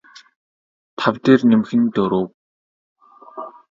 тав 0.97 1.15
дээр 1.23 1.41
нэмэх 1.49 1.71
нь 1.79 1.91
дөрөв 1.93 2.27